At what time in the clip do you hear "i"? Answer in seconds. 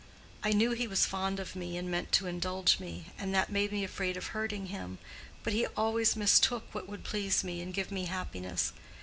0.43-0.49